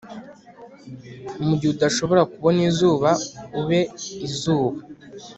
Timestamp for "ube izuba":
3.59-4.79